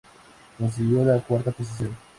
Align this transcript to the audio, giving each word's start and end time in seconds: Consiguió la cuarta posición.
Consiguió 0.57 1.05
la 1.05 1.21
cuarta 1.21 1.51
posición. 1.51 1.95